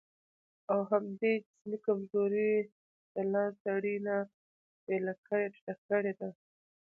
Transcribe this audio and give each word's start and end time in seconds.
او 0.71 0.79
همدې 0.91 1.33
جسمي 1.45 1.77
کمزورۍ 1.85 2.51
دا 3.13 3.21
له 3.33 3.43
سړي 3.63 3.95
نه 4.07 4.15
بېله 4.85 5.13
کړې 5.27 5.43
او 5.47 5.51
ټيټه 5.53 5.73
کړې 5.87 6.13
ده. 6.19 6.29